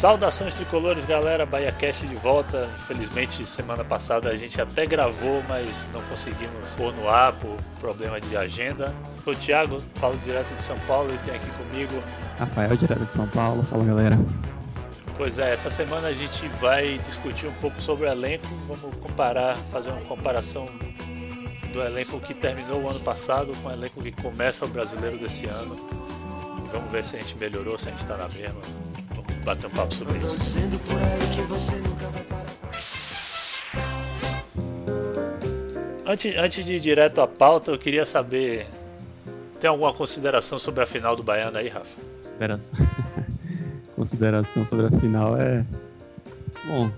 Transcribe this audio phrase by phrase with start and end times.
[0.00, 1.44] Saudações tricolores, galera.
[1.44, 2.70] Bahia Cast de volta.
[2.76, 8.18] Infelizmente, semana passada a gente até gravou, mas não conseguimos pôr no ar por problema
[8.18, 8.94] de agenda.
[9.22, 12.02] Sou o Thiago, falo direto de São Paulo e tem aqui comigo.
[12.38, 13.62] Rafael, direto de São Paulo.
[13.62, 14.18] Fala, galera.
[15.20, 18.46] Pois é, essa semana a gente vai discutir um pouco sobre o elenco.
[18.66, 20.66] Vamos comparar, fazer uma comparação
[21.74, 25.44] do elenco que terminou o ano passado com o elenco que começa o brasileiro desse
[25.44, 25.76] ano.
[26.64, 28.62] E vamos ver se a gente melhorou, se a gente está na mesma
[29.44, 30.38] bater um papo sobre isso.
[36.06, 38.66] Antes, antes de ir direto à pauta, eu queria saber.
[39.60, 42.00] Tem alguma consideração sobre a final do Baiano aí, Rafa?
[42.22, 42.78] Consideração.
[44.00, 45.62] consideração sobre a final é.
[46.66, 46.90] Bom,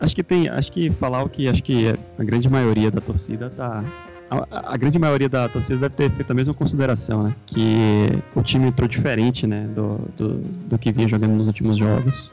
[0.00, 0.48] acho que tem.
[0.48, 3.84] Acho que falar o que acho que a grande maioria da torcida tá
[4.30, 7.34] a, a, grande maioria da torcida deve ter feito a mesma consideração, né?
[7.46, 9.66] Que o time entrou diferente, né?
[9.74, 12.32] Do, do, do que vinha jogando nos últimos jogos.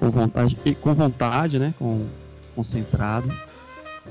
[0.00, 1.74] Com vontade, e com vontade, né?
[1.78, 2.06] Com,
[2.56, 3.32] concentrado.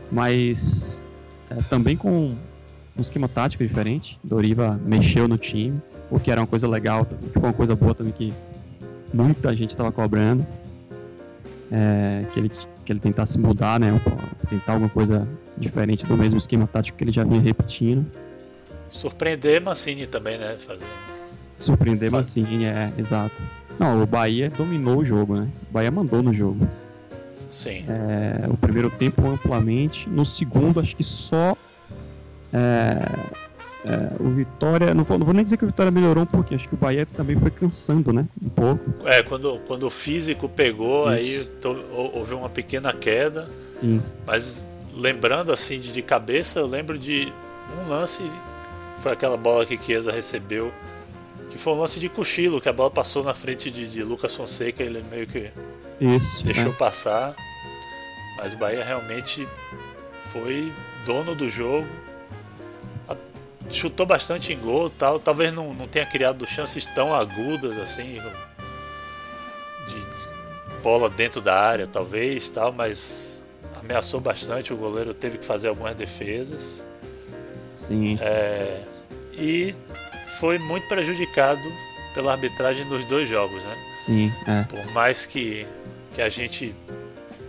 [0.09, 1.03] Mas
[1.49, 2.33] é, também com
[2.97, 4.17] um esquema tático diferente.
[4.23, 7.93] Doriva mexeu no time, o que era uma coisa legal, que foi uma coisa boa
[7.93, 8.33] também que
[9.13, 10.45] muita gente estava cobrando.
[11.71, 12.51] É, que ele
[12.87, 14.01] que ele tentasse mudar, né?
[14.49, 15.27] Tentar alguma coisa
[15.57, 18.05] diferente do mesmo esquema tático que ele já vinha repetindo.
[18.89, 20.55] Surpreender Mancini também, né?
[20.57, 20.85] Fazer...
[21.59, 22.27] Surpreender Faz...
[22.27, 23.43] Mancini, é, exato.
[23.77, 25.49] Não, o Bahia dominou o jogo, né?
[25.69, 26.65] O Bahia mandou no jogo.
[27.51, 27.83] Sim.
[27.89, 30.09] É, o primeiro tempo amplamente.
[30.09, 31.57] No segundo, acho que só
[32.53, 33.01] é,
[33.87, 36.59] é, o Vitória, não vou, não vou, nem dizer que o Vitória melhorou um pouquinho,
[36.59, 38.25] acho que o Bahia também foi cansando, né?
[38.43, 39.07] Um pouco.
[39.07, 41.49] É, quando, quando o físico pegou, Isso.
[41.63, 41.79] aí
[42.13, 43.47] houve uma pequena queda.
[43.67, 44.01] Sim.
[44.25, 44.63] Mas
[44.93, 47.31] lembrando assim de, de cabeça, eu lembro de
[47.79, 48.29] um lance,
[48.97, 50.73] foi aquela bola que Chiesa recebeu,
[51.49, 54.35] que foi um lance de cochilo, que a bola passou na frente de, de Lucas
[54.35, 55.49] Fonseca, ele meio que
[56.01, 56.75] Isso, deixou é.
[56.75, 57.35] passar.
[58.35, 59.47] Mas o Bahia realmente
[60.31, 60.73] foi
[61.05, 61.87] dono do jogo
[63.69, 65.19] chutou bastante em gol tal.
[65.19, 68.21] Talvez não, não tenha criado chances tão agudas assim
[69.87, 70.05] de
[70.81, 73.41] bola dentro da área, talvez tal, mas
[73.79, 74.73] ameaçou bastante.
[74.73, 76.83] O goleiro teve que fazer algumas defesas.
[77.75, 78.17] Sim.
[78.21, 78.83] É,
[79.33, 79.75] e
[80.39, 81.61] foi muito prejudicado
[82.13, 83.77] pela arbitragem nos dois jogos, né?
[84.05, 84.33] Sim.
[84.47, 84.63] É.
[84.63, 85.67] Por mais que,
[86.13, 86.75] que a gente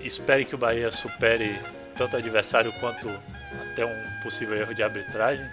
[0.00, 1.58] espere que o Bahia supere
[1.96, 3.08] tanto o adversário quanto
[3.72, 5.44] até um possível erro de arbitragem,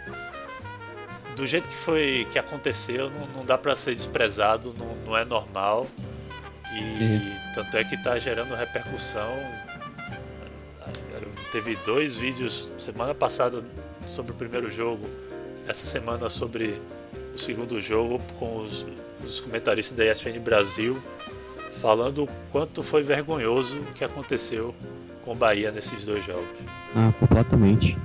[1.35, 5.25] do jeito que foi que aconteceu, não, não dá para ser desprezado, não, não, é
[5.25, 5.88] normal.
[6.73, 7.35] E uhum.
[7.53, 9.38] tanto é que está gerando repercussão.
[11.51, 13.63] Teve dois vídeos semana passada
[14.07, 15.07] sobre o primeiro jogo,
[15.68, 16.81] essa semana sobre
[17.34, 18.85] o segundo jogo, com os,
[19.25, 20.97] os comentaristas da ESPN Brasil,
[21.79, 24.75] falando o quanto foi vergonhoso o que aconteceu
[25.23, 26.47] com o Bahia nesses dois jogos.
[26.94, 27.97] Ah, completamente.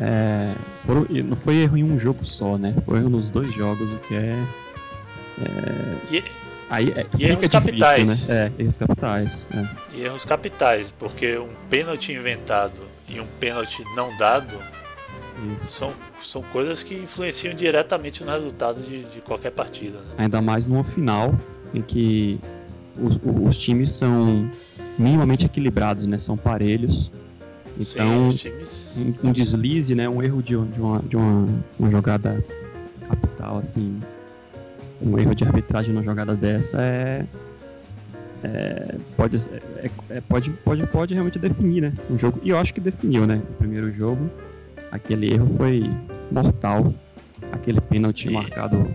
[0.00, 0.54] É,
[0.86, 2.74] foram, não foi erro em um jogo só, né?
[2.84, 4.44] Foi erro nos dois jogos, o que é.
[5.40, 6.24] é e,
[6.70, 8.08] aí é, e erros difícil, capitais.
[8.08, 8.18] Né?
[8.28, 9.48] É, erros capitais.
[9.52, 9.96] É.
[9.96, 14.56] E erros capitais, porque um pênalti inventado e um pênalti não dado
[15.56, 15.92] são,
[16.22, 19.98] são coisas que influenciam diretamente no resultado de, de qualquer partida.
[19.98, 20.14] Né?
[20.18, 21.34] Ainda mais numa final
[21.72, 22.40] em que
[23.00, 24.50] os, os times são
[24.98, 26.18] minimamente equilibrados, né?
[26.18, 27.10] São parelhos.
[27.78, 31.46] Então, Sim, um, um, deslize, né, um erro de, de, uma, de uma,
[31.78, 32.44] uma jogada
[33.08, 33.98] capital, assim,
[35.00, 37.24] um erro de arbitragem numa jogada dessa é,
[38.42, 39.36] é pode,
[39.76, 42.40] é, é, pode, pode, pode realmente definir, né, um jogo.
[42.42, 44.28] E eu acho que definiu, né, o primeiro jogo,
[44.90, 45.88] aquele erro foi
[46.32, 46.92] mortal,
[47.52, 48.92] aquele pênalti marcado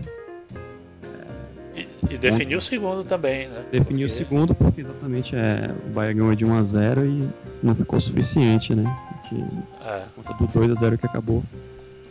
[2.10, 3.64] e definiu o segundo também, né?
[3.70, 4.22] Definiu porque...
[4.22, 7.28] o segundo porque exatamente é, o Bahia ganhou de 1 a 0 e
[7.62, 8.84] não ficou suficiente, né?
[9.28, 9.44] Que,
[9.86, 10.02] é.
[10.16, 11.42] Conta do 2 a 0 que acabou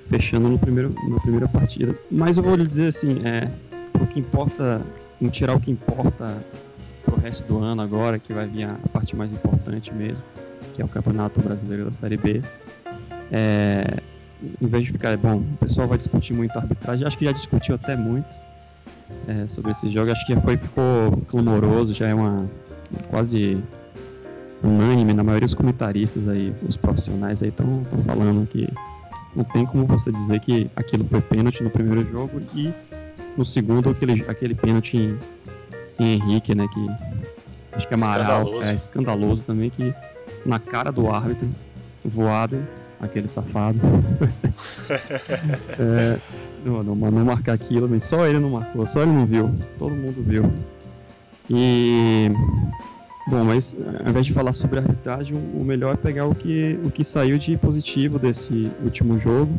[0.09, 1.95] fechando no primeiro, na primeira partida.
[2.11, 3.49] Mas eu vou lhe dizer assim, é,
[3.93, 4.81] o que importa,
[5.19, 6.37] não tirar o que importa
[7.03, 10.23] pro resto do ano agora, que vai vir a parte mais importante mesmo,
[10.73, 12.41] que é o Campeonato Brasileiro da Série B.
[13.31, 13.99] É,
[14.61, 17.31] em vez de ficar, bom, o pessoal vai discutir muito a arbitragem, acho que já
[17.31, 18.52] discutiu até muito
[19.27, 20.11] é, sobre esse jogo.
[20.11, 22.49] Acho que já foi, ficou clamoroso, já é uma
[23.09, 23.61] quase
[24.63, 28.67] unânime na maioria dos comentaristas aí, os profissionais aí estão falando que
[29.35, 32.71] não tem como você dizer que aquilo foi pênalti no primeiro jogo e
[33.35, 35.19] no segundo aquele, aquele pênalti em,
[35.99, 36.87] em Henrique, né, que
[37.73, 38.63] acho que é Amaral, escandaloso.
[38.63, 39.93] é escandaloso também que
[40.45, 41.49] na cara do árbitro,
[42.03, 42.65] voado,
[43.01, 43.79] aquele safado.
[45.79, 46.19] é,
[46.65, 49.93] não, não, não marcar aquilo, mas só ele não marcou, só ele não viu, todo
[49.93, 50.51] mundo viu.
[51.49, 52.29] E
[53.25, 56.91] Bom, mas ao invés de falar sobre arbitragem, o melhor é pegar o que, o
[56.91, 59.57] que saiu de positivo desse último jogo,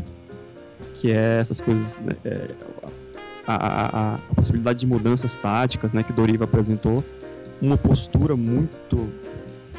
[1.00, 2.50] que é essas coisas, é,
[3.46, 7.02] a, a, a, possibilidade de mudanças táticas né, que Doriva apresentou,
[7.60, 9.08] uma postura muito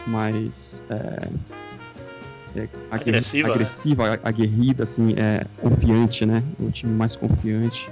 [0.07, 1.29] mais é,
[2.55, 4.19] é, agressiva, agressiva né?
[4.23, 6.43] aguerrida, assim, é, confiante, né?
[6.59, 7.89] O time mais confiante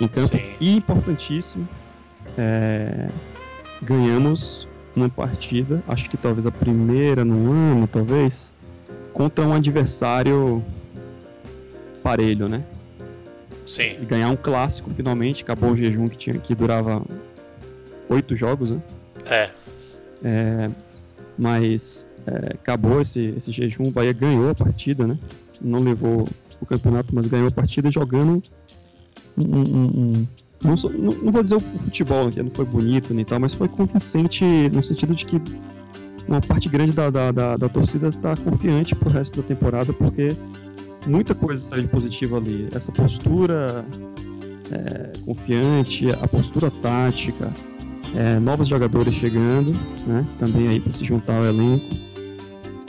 [0.00, 0.36] em campo.
[0.36, 0.54] Sim.
[0.60, 1.68] E importantíssimo,
[2.36, 3.08] é,
[3.82, 8.52] ganhamos uma partida, acho que talvez a primeira no ano, talvez,
[9.12, 10.62] contra um adversário
[12.02, 12.62] parelho, né?
[13.66, 13.96] Sim.
[14.00, 17.02] E ganhar um clássico finalmente, acabou o jejum que tinha que durava
[18.08, 18.82] oito jogos, né?
[19.24, 19.50] É.
[20.22, 20.70] é
[21.36, 25.18] mas é, acabou esse, esse jejum, o Bahia ganhou a partida, né?
[25.60, 26.28] Não levou
[26.60, 28.42] o campeonato, mas ganhou a partida jogando
[29.36, 30.26] um, um, um
[30.62, 33.68] não, não, não, vou dizer o futebol, que não foi bonito nem tal, mas foi
[33.68, 35.40] convincente no sentido de que
[36.26, 40.34] uma parte grande da, da, da, da torcida está confiante pro resto da temporada, porque
[41.06, 42.66] muita coisa saiu de positiva ali.
[42.72, 43.84] Essa postura
[44.72, 47.52] é, confiante, a postura tática,
[48.14, 49.72] é, novos jogadores chegando,
[50.06, 52.13] né, também aí para se juntar ao elenco.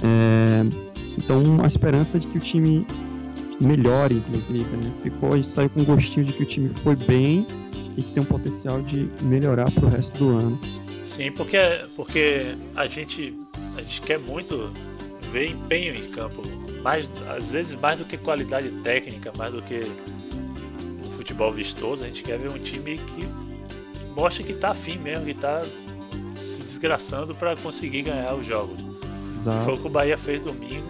[0.05, 0.63] É,
[1.17, 2.85] então a esperança de que o time
[3.59, 4.91] melhore, inclusive, né?
[5.01, 7.47] Ficou, a gente saiu com um gostinho de que o time foi bem
[7.97, 10.59] e que tem um potencial de melhorar para o resto do ano.
[11.03, 11.57] Sim, porque,
[11.95, 13.33] porque a, gente,
[13.77, 14.71] a gente quer muito
[15.31, 16.41] ver empenho em campo,
[16.81, 19.81] mais, às vezes mais do que qualidade técnica, mais do que
[21.05, 23.27] o futebol vistoso, a gente quer ver um time que
[24.15, 25.63] mostra que está afim mesmo, que está
[26.33, 28.94] se desgraçando para conseguir ganhar os jogos.
[29.35, 29.63] Exato.
[29.63, 30.87] Foi o que o Bahia fez domingo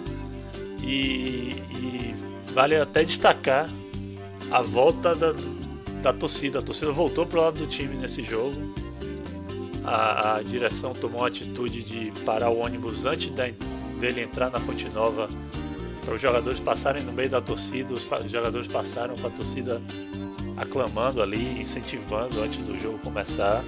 [0.82, 2.16] e, e
[2.54, 3.70] vale até destacar
[4.52, 5.34] a volta da,
[6.02, 6.60] da torcida.
[6.60, 8.56] A torcida voltou pro lado do time nesse jogo.
[9.84, 13.46] A, a direção tomou a atitude de parar o ônibus antes da,
[14.00, 15.28] dele entrar na Fonte Nova
[16.04, 17.94] para os jogadores passarem no meio da torcida.
[17.94, 19.82] Os, os jogadores passaram com a torcida
[20.56, 23.64] aclamando ali, incentivando antes do jogo começar.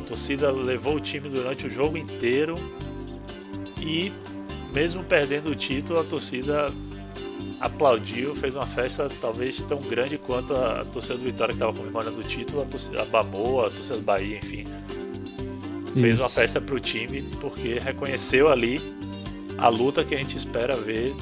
[0.00, 2.54] A torcida levou o time durante o jogo inteiro
[3.80, 4.12] e,
[4.74, 6.72] mesmo perdendo o título, a torcida
[7.60, 11.76] aplaudiu, fez uma festa talvez tão grande quanto a, a torcida do Vitória que estava
[11.76, 14.66] comemorando o título, a torcida Babou, a torcida do Bahia, enfim.
[15.94, 16.22] Fez Isso.
[16.22, 18.80] uma festa pro time porque reconheceu ali
[19.58, 21.14] a luta que a gente espera ver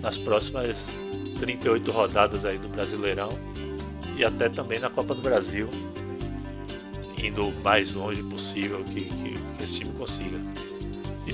[0.00, 0.98] nas próximas
[1.40, 3.30] 38 rodadas aí do Brasileirão
[4.16, 5.68] e até também na Copa do Brasil,
[7.18, 10.38] indo o mais longe possível que, que, que esse time consiga.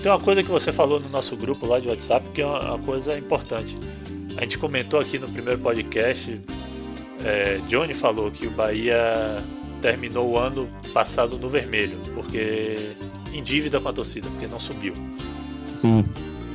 [0.01, 2.47] E tem uma coisa que você falou no nosso grupo lá de WhatsApp que é
[2.47, 3.77] uma, uma coisa importante.
[4.35, 6.41] A gente comentou aqui no primeiro podcast,
[7.23, 9.45] é, Johnny falou que o Bahia
[9.83, 12.97] terminou o ano passado no vermelho, porque
[13.31, 14.95] em dívida com a torcida, porque não subiu.
[15.75, 16.03] Sim.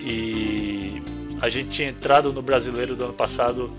[0.01, 0.99] E
[1.39, 3.71] a gente tinha entrado no brasileiro do ano passado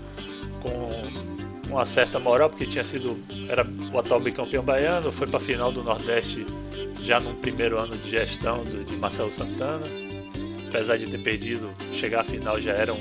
[0.61, 3.17] com uma certa moral, porque tinha sido
[3.49, 6.45] era o atual bicampeão baiano, foi para a final do Nordeste
[7.01, 9.85] já no primeiro ano de gestão de Marcelo Santana.
[10.67, 12.99] Apesar de ter perdido, chegar à final já era um,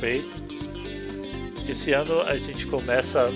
[0.00, 0.28] feito.
[1.68, 3.28] Esse ano a gente começa,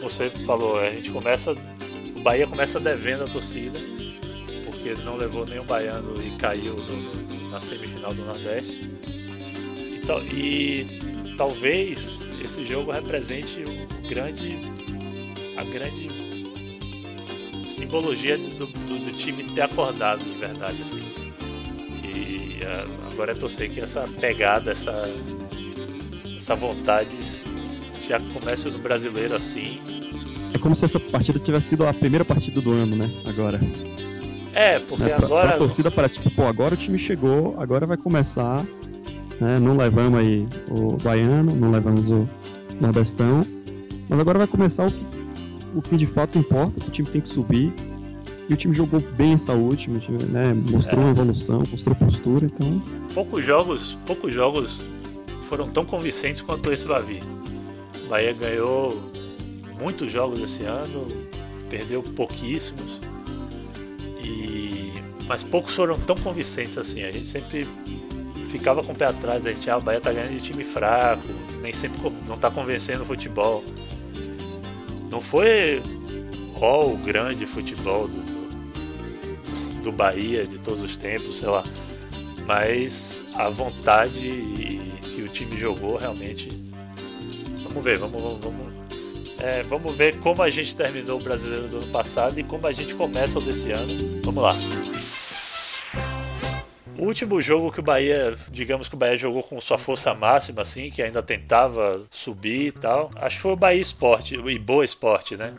[0.00, 3.78] você falou, a gente começa, o Bahia começa devendo a torcida,
[4.64, 8.90] porque não levou nenhum baiano e caiu no, na semifinal do Nordeste.
[10.32, 10.86] E,
[11.30, 14.70] e, talvez esse jogo represente o grande,
[15.56, 16.23] a grande
[17.74, 21.02] simbologia do, do, do time ter acordado de verdade assim.
[22.02, 22.58] E
[23.10, 25.08] agora é torcer que essa pegada, essa
[26.36, 27.16] essa vontade
[28.06, 29.80] já começa no brasileiro assim.
[30.52, 33.10] É como se essa partida tivesse sido a primeira partida do ano, né?
[33.24, 33.58] Agora.
[34.54, 35.48] É, porque é, pra, agora.
[35.48, 38.64] Pra torcida parece tipo, pô, agora o time chegou, agora vai começar.
[39.40, 39.58] Né?
[39.58, 42.28] Não levamos aí o Baiano, não levamos o
[42.80, 43.40] Nordestão.
[44.08, 45.04] Mas agora vai começar o que,
[45.74, 47.72] o que de fato importa, que o time tem que subir.
[48.48, 50.52] E o time jogou bem essa última, né?
[50.52, 51.04] Mostrou é.
[51.04, 52.82] uma evolução, mostrou postura, então.
[53.14, 54.90] Poucos jogos, poucos jogos
[55.48, 57.20] foram tão convincentes quanto esse Bavi.
[58.04, 59.10] O Bahia ganhou
[59.80, 61.06] muitos jogos esse ano,
[61.70, 63.00] perdeu pouquíssimos.
[64.22, 64.92] E
[65.26, 67.02] mas poucos foram tão convincentes assim.
[67.02, 67.66] A gente sempre
[68.50, 71.24] ficava com o pé atrás, a gente, ah, o Bahia tá ganhando de time fraco,
[71.60, 73.64] nem sempre não tá convencendo o futebol.
[75.14, 75.80] Não foi
[76.60, 81.62] ó, o grande futebol do, do Bahia de todos os tempos, sei lá.
[82.44, 84.28] Mas a vontade
[85.04, 86.48] que o time jogou realmente.
[87.62, 88.74] Vamos ver, vamos, vamos, vamos,
[89.38, 92.72] é, vamos ver como a gente terminou o brasileiro do ano passado e como a
[92.72, 94.20] gente começa o desse ano.
[94.24, 94.56] Vamos lá.
[97.04, 100.62] O último jogo que o Bahia, digamos que o Bahia jogou com sua força máxima,
[100.62, 104.86] assim, que ainda tentava subir e tal, acho que foi o Bahia Esporte, o Boa
[104.86, 105.52] Esporte, né?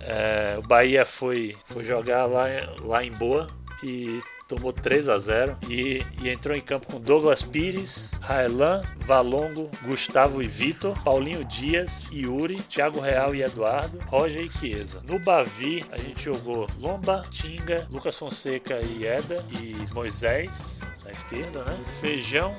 [0.00, 2.46] É, o Bahia foi, foi jogar lá,
[2.80, 3.46] lá em Boa
[3.82, 9.70] e tomou 3 a 0 e, e, entrou em campo com Douglas Pires, Raelan, Valongo,
[9.84, 15.02] Gustavo e Vitor, Paulinho Dias, Yuri, Thiago Real e Eduardo, Roger e Chiesa.
[15.06, 21.62] No Bavi, a gente jogou Lomba, Tinga, Lucas Fonseca e Eda e Moisés na esquerda,
[21.64, 21.78] né?
[22.00, 22.54] Feijão,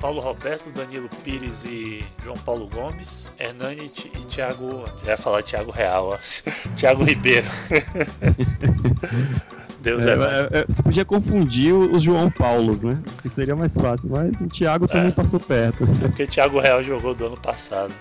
[0.00, 4.84] Paulo Roberto, Danilo Pires e João Paulo Gomes, Hernani e Thiago.
[5.04, 6.18] Já ia falar Thiago Real, ó.
[6.74, 7.46] Thiago Ribeiro.
[9.80, 13.02] Deus é, é, é, Você podia confundir os João Paulos, né?
[13.22, 15.12] Que seria mais fácil, mas o Thiago também é.
[15.12, 15.84] passou perto.
[16.04, 17.92] É porque o Thiago Real jogou do ano passado.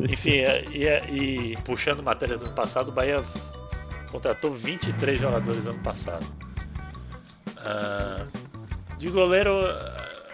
[0.00, 3.22] Enfim, é, e, e, puxando matéria do ano passado, o Bahia
[4.10, 6.24] contratou 23 jogadores ano passado.
[7.58, 8.26] Uh,
[8.96, 9.50] de goleiro,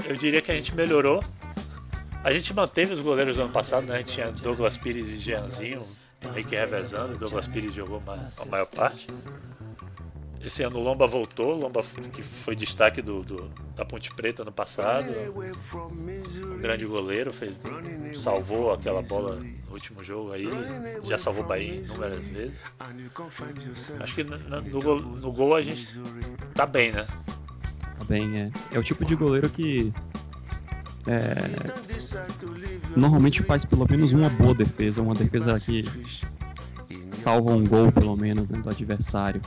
[0.07, 1.23] eu diria que a gente melhorou.
[2.23, 3.97] A gente manteve os goleiros do ano passado, né?
[3.97, 5.83] A gente tinha Douglas Pires e Jeanzinho
[6.33, 7.17] meio que revezando.
[7.17, 9.07] Douglas Pires jogou mais, a maior parte.
[10.45, 11.83] Esse ano o Lomba voltou, Lomba
[12.13, 15.07] que foi destaque do, do, da Ponte Preta no passado.
[16.43, 17.57] Um grande goleiro, fez,
[18.15, 20.47] salvou aquela bola no último jogo aí.
[21.05, 22.61] Já salvou o Bahia inúmeras vezes.
[24.01, 25.89] Acho que no, no, gol, no gol a gente
[26.55, 27.07] tá bem, né?
[27.99, 28.51] Tá bem, é.
[28.73, 29.91] É o tipo de goleiro que
[31.07, 31.35] é,
[32.95, 35.85] normalmente faz pelo menos uma boa defesa, uma defesa que
[37.11, 39.41] salva um gol pelo menos né, do adversário.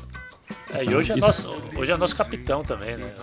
[0.74, 3.14] É, e hoje é, nosso, hoje é nosso capitão também, né?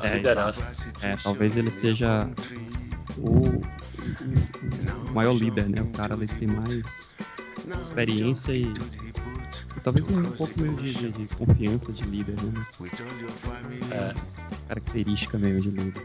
[0.00, 0.70] A é, liderança.
[1.00, 2.28] É, talvez ele seja
[3.18, 3.62] o,
[5.08, 5.82] o, maior líder, né?
[5.82, 7.14] O cara que tem mais
[7.84, 12.66] experiência e, e talvez um, pouco meio de, de, confiança de líder, né?
[13.90, 14.14] É.
[14.68, 16.02] Característica meio de líder.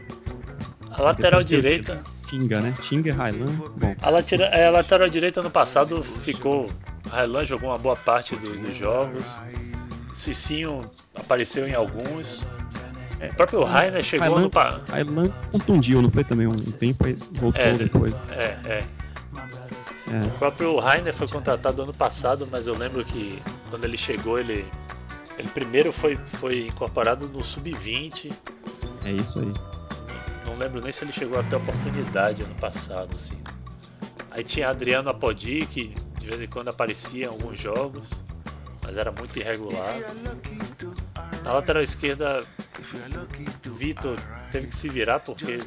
[0.90, 2.02] A lateral direita.
[2.28, 2.74] Tinga, né?
[2.82, 3.56] Tinga Highland.
[3.76, 3.96] Bom.
[4.02, 6.70] A, latera, é, a lateral direita no passado ficou.
[7.10, 9.24] Highland jogou uma boa parte do, dos jogos.
[10.14, 12.44] Cicinho apareceu em alguns.
[13.18, 14.50] É, o próprio Rainer chegou Highland, no.
[14.50, 14.80] Pa...
[14.90, 18.14] Highland contundiu, não foi também um tempo, aí voltou é, depois.
[18.30, 18.84] É, é.
[20.10, 20.26] É.
[20.26, 23.40] O próprio Rainer foi contratado ano passado, mas eu lembro que
[23.70, 24.66] quando ele chegou, ele,
[25.38, 28.32] ele primeiro foi, foi incorporado no Sub-20.
[29.04, 29.52] É isso aí.
[30.44, 33.38] Não, não, lembro nem se ele chegou até a oportunidade ano passado, assim.
[34.32, 38.06] Aí tinha Adriano Apodi, que de vez em quando aparecia em alguns jogos
[38.90, 40.00] mas era muito irregular.
[41.44, 42.42] Na lateral esquerda,
[43.64, 44.18] Vitor
[44.50, 45.60] teve que se virar porque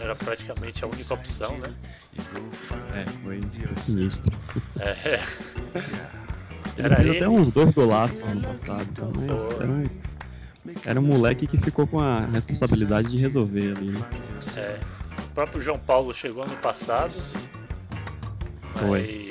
[0.00, 1.74] era praticamente a única opção, né?
[2.94, 3.40] É, foi
[3.76, 4.36] sinistro.
[4.78, 5.20] É.
[6.76, 9.84] Ele fez até uns dois golaços ano passado, então, mas era um,
[10.84, 14.10] era um moleque que ficou com a responsabilidade de resolver ali, né?
[14.56, 14.78] É.
[15.18, 17.14] O próprio João Paulo chegou ano passado,
[18.76, 19.28] foi.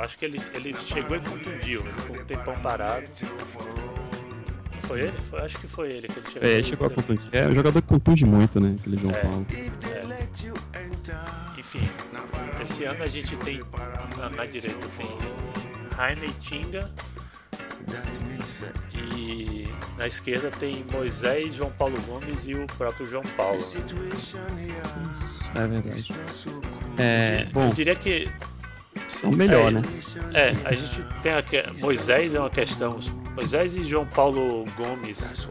[0.00, 3.06] Acho que ele, ele chegou e contundiu, ele ficou um tempão parado.
[4.82, 5.18] Foi ele?
[5.18, 6.48] Foi, acho que foi ele que ele chegou.
[6.48, 7.28] É, ele chegou a contundir.
[7.32, 8.74] É, o jogador que contunde muito, né?
[8.80, 9.46] Aquele João é, Paulo.
[9.52, 9.70] É.
[11.60, 11.88] Enfim,
[12.62, 13.62] esse ano a gente tem
[14.16, 15.06] na, na direita tem
[15.98, 16.90] Heine Tinga
[18.94, 23.60] e na esquerda tem Moisés, João Paulo Gomes e o próprio João Paulo.
[25.54, 26.12] É verdade.
[26.98, 28.30] É, bom, eu diria que
[29.10, 29.82] são melhor, é, né?
[30.32, 31.62] É, a gente tem aqui.
[31.80, 32.98] Moisés é uma questão.
[33.34, 35.48] Moisés e João Paulo Gomes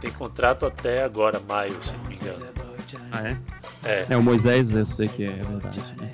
[0.00, 2.46] tem contrato até agora, maio, se não me engano.
[3.12, 3.36] Ah, é?
[3.84, 4.06] É.
[4.10, 5.80] É, o Moisés eu sei que é, é verdade.
[5.98, 6.10] Né?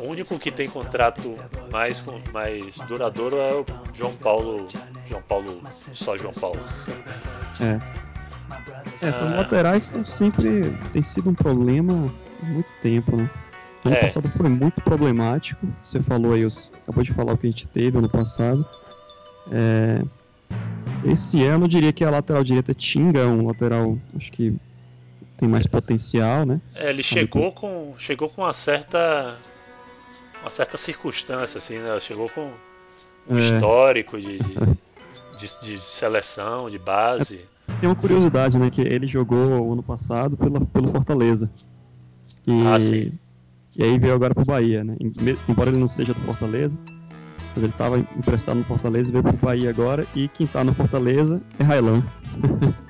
[0.00, 1.34] O único que tem contrato
[1.70, 4.66] mais, mais duradouro é o João Paulo.
[5.06, 5.62] João Paulo.
[5.70, 6.60] Só João Paulo.
[7.60, 7.64] É.
[9.04, 9.36] é essas ah.
[9.36, 10.72] laterais são sempre.
[10.92, 11.92] tem sido um problema
[12.42, 13.28] há muito tempo, né?
[13.86, 14.00] Ano é.
[14.00, 15.66] passado foi muito problemático.
[15.82, 18.66] Você falou aí, os, acabou de falar o que a gente teve ano passado.
[19.50, 20.02] É,
[21.04, 24.56] esse ano eu diria que a lateral direita Tinga é um lateral, acho que
[25.38, 26.60] tem mais potencial, né?
[26.74, 29.36] É, ele chegou com, chegou com uma certa
[30.40, 31.98] uma certa circunstância, assim, né?
[32.00, 32.50] Chegou com
[33.28, 33.40] um é.
[33.40, 34.54] histórico de, de,
[35.38, 37.40] de, de, seleção, de base.
[37.68, 38.70] É, tem uma curiosidade, né?
[38.70, 41.50] Que ele jogou ano passado pela, pelo Fortaleza.
[42.46, 43.12] E, ah, sim.
[43.78, 44.96] E aí veio agora pro Bahia, né?
[45.48, 46.78] Embora ele não seja do Fortaleza,
[47.54, 50.06] Mas ele estava emprestado no Fortaleza e veio pro Bahia agora.
[50.14, 52.02] E quem tá no Fortaleza é Railão.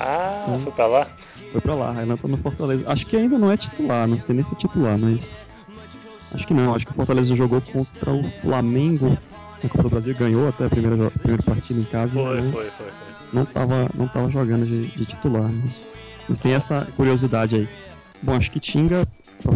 [0.00, 1.06] Ah, então, foi pra lá?
[1.50, 2.84] Foi pra lá, Railão tá no Fortaleza.
[2.86, 5.36] Acho que ainda não é titular, não sei nem se é titular, mas.
[6.32, 9.18] Acho que não, acho que o Fortaleza jogou contra o Flamengo
[9.60, 12.16] na Copa do Brasil, ganhou até a primeira, a primeira partida em casa.
[12.16, 12.86] Foi, foi, foi, foi.
[13.32, 15.84] Não tava, não tava jogando de, de titular, mas,
[16.28, 17.68] mas tem essa curiosidade aí.
[18.22, 19.04] Bom, acho que Tinga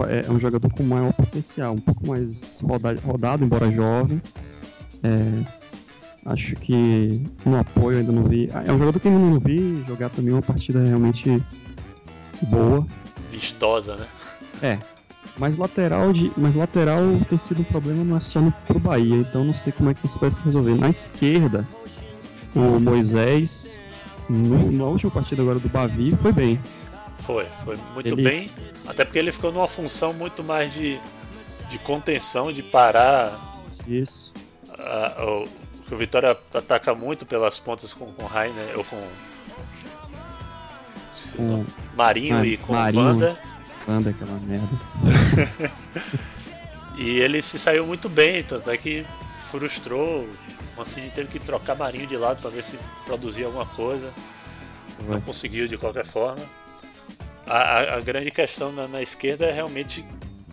[0.08, 4.20] é, é um jogador com maior potencial, um pouco mais rodado, rodado embora jovem.
[5.02, 5.62] É,
[6.26, 8.48] acho que no apoio ainda não vi.
[8.52, 11.42] Ah, é um jogador que ainda não vi jogar também uma partida realmente
[12.42, 12.86] boa.
[13.30, 14.06] Vistosa, né?
[14.62, 14.78] É.
[15.38, 19.16] Mas lateral, de, mas lateral tem sido um problema não é só no, pro Bahia,
[19.16, 20.74] então não sei como é que isso vai se resolver.
[20.74, 21.66] Na esquerda,
[22.54, 23.78] o Moisés,
[24.28, 26.60] no, na última partida agora do Bavi, foi bem.
[27.24, 28.22] Foi, foi muito ele...
[28.22, 28.50] bem.
[28.86, 31.00] Até porque ele ficou numa função muito mais de,
[31.68, 33.62] de contenção, de parar.
[33.86, 34.32] Isso.
[34.78, 35.48] A, o,
[35.90, 39.08] o Vitória ataca muito pelas pontas com, com Rainer, ou com.
[41.36, 41.64] com
[41.96, 43.38] Marinho ah, e com Marinho, Wanda.
[43.88, 45.72] Wanda, aquela merda.
[46.98, 49.06] e ele se saiu muito bem, tanto é que
[49.50, 50.26] frustrou.
[50.74, 54.12] O Mancini teve que trocar Marinho de lado para ver se produzia alguma coisa.
[55.06, 56.42] Não conseguiu de qualquer forma
[57.46, 60.04] a, a, grande questão na, na, esquerda é realmente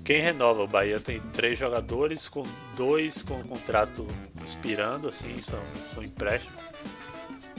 [0.04, 0.64] quem renova.
[0.64, 2.44] O Bahia tem três jogadores, com
[2.76, 4.06] dois com contrato
[4.46, 5.60] expirando, assim, são,
[5.94, 6.58] são empréstimos.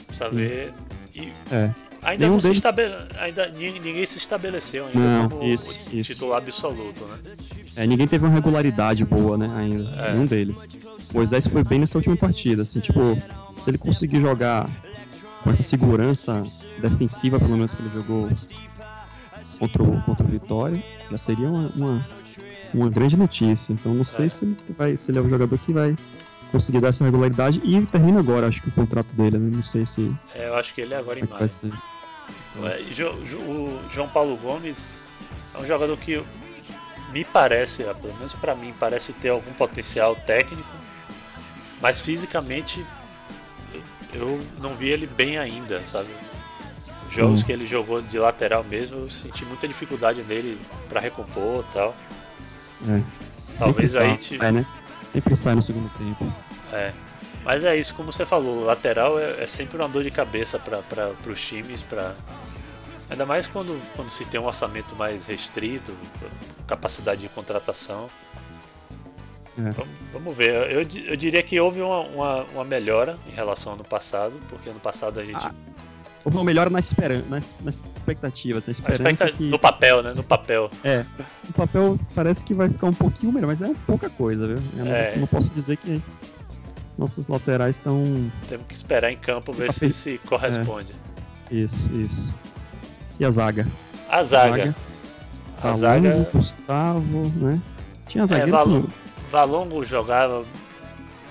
[0.07, 0.37] Precisa Sim.
[0.37, 0.75] ver.
[1.15, 1.71] E é.
[2.03, 2.43] ainda Nenhum não deles...
[2.43, 2.95] se estabele...
[3.19, 6.13] ainda ninguém se estabeleceu ainda não, como isso, isso.
[6.13, 7.19] titular absoluto, né?
[7.77, 9.91] É, ninguém teve uma regularidade boa, né, ainda.
[9.91, 10.13] É.
[10.13, 10.79] Nenhum deles.
[11.13, 13.01] Moisés foi bem nessa última partida, assim, tipo,
[13.57, 14.69] se ele conseguir jogar
[15.43, 16.43] com essa segurança
[16.81, 18.29] defensiva, pelo menos que ele jogou
[19.61, 22.09] contra o, contra o Vitória, já seria uma, uma,
[22.73, 23.73] uma grande notícia.
[23.73, 24.29] Então não sei é.
[24.31, 25.95] se, ele vai, se ele é o jogador que vai
[26.51, 29.51] conseguir dar essa regularidade e termina agora, acho que o contrato dele, né?
[29.55, 30.13] Não sei se.
[30.35, 31.47] É, eu acho que ele é agora em maio.
[32.65, 32.81] É,
[33.47, 35.05] o João Paulo Gomes
[35.55, 36.23] é um jogador que
[37.13, 40.69] me parece, pelo menos para mim, parece ter algum potencial técnico,
[41.81, 42.85] mas fisicamente
[44.13, 46.09] eu não vi ele bem ainda, sabe?
[47.11, 47.45] Jogos hum.
[47.45, 51.97] que ele jogou de lateral mesmo, eu senti muita dificuldade nele para recompor e tal.
[52.89, 53.03] É.
[53.59, 54.43] Talvez aí te...
[54.43, 54.67] é, né?
[55.07, 56.33] Sempre sai no segundo tempo.
[56.73, 56.93] É.
[57.45, 61.13] Mas é isso, como você falou, lateral é, é sempre uma dor de cabeça para
[61.27, 62.15] os times, para
[63.09, 65.93] ainda mais quando, quando se tem um orçamento mais restrito,
[66.67, 68.09] capacidade de contratação.
[69.59, 69.71] É.
[69.71, 70.71] Vamos, vamos, ver.
[70.71, 74.69] Eu, eu diria que houve uma, uma, uma, melhora em relação ao ano passado, porque
[74.69, 75.53] ano passado a gente ah
[76.25, 79.33] Houve uma melhora na esperança, nas, nas expectativas, na esperança expecta...
[79.33, 79.49] que...
[79.49, 80.13] No papel, né?
[80.15, 80.71] No papel.
[80.85, 81.05] É.
[81.47, 84.59] No papel parece que vai ficar um pouquinho melhor, mas é pouca coisa, viu?
[84.77, 85.13] Eu é.
[85.13, 86.03] não, não posso dizer que
[86.99, 88.31] nossos laterais estão...
[88.49, 90.93] Temos que esperar em campo ver se se corresponde.
[91.51, 91.55] É.
[91.55, 92.35] Isso, isso.
[93.19, 93.67] E a zaga?
[94.09, 94.75] A zaga.
[95.63, 96.11] A zaga...
[96.11, 97.61] Valongo, Gustavo, né?
[98.09, 98.43] Tinha a zaga.
[98.43, 98.89] É, Valongo,
[99.31, 100.45] Valongo jogava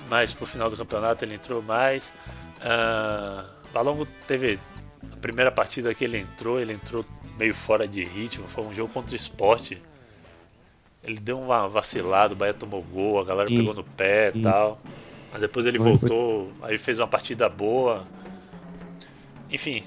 [0.08, 2.12] mais pro final do campeonato, ele entrou mais.
[2.58, 4.58] Uh, Valongo teve
[5.20, 7.04] primeira partida que ele entrou, ele entrou
[7.38, 9.80] meio fora de ritmo, foi um jogo contra o esporte.
[11.02, 14.42] Ele deu uma vacilada, o Bahia tomou gol, a galera sim, pegou no pé e
[14.42, 14.80] tal.
[15.32, 18.06] Mas depois ele foi, voltou, aí fez uma partida boa.
[19.50, 19.84] Enfim.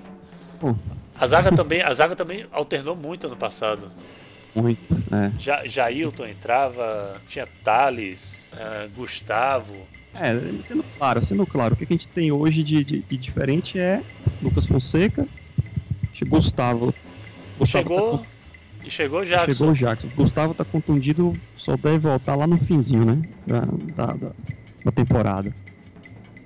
[1.19, 3.91] A zaga também, a zaga também alternou muito ano passado.
[4.55, 5.31] Muito, é.
[5.39, 9.75] Ja, Jailton entrava, tinha Thales, uh, Gustavo.
[10.15, 13.79] É, sendo claro, sendo claro, o que a gente tem hoje de, de, de diferente
[13.79, 14.01] é
[14.41, 15.27] Lucas Fonseca,
[16.13, 16.93] chegou Gustavo.
[17.57, 18.25] Gustavo chegou tá,
[18.85, 19.53] e chegou Jackson.
[19.53, 20.07] Chegou o Jackson.
[20.15, 23.21] Gustavo tá contundido, só deve voltar lá no finzinho, né?
[23.47, 23.61] Da,
[23.95, 24.31] da, da,
[24.85, 25.53] da temporada.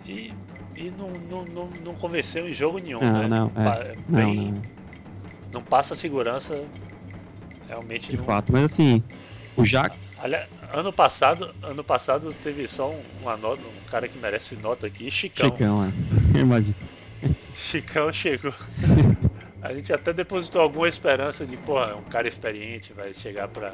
[0.05, 0.33] E,
[0.75, 3.27] e não, não, não, não convenceu em jogo nenhum, não, né?
[3.27, 3.95] Não, é.
[4.07, 4.61] Bem, não, não.
[5.53, 6.63] não passa segurança
[7.67, 8.11] realmente.
[8.11, 8.23] De não...
[8.23, 9.03] fato, mas assim,
[9.57, 14.17] o Jackson Olha, ano passado, ano passado teve só um, uma nota, um cara que
[14.17, 15.49] merece nota aqui, Chicão.
[15.51, 15.91] Chicão, é.
[16.39, 16.75] Imagina.
[17.55, 18.53] Chicão chegou.
[19.61, 23.73] A gente até depositou alguma esperança de, porra, um cara experiente vai chegar pra.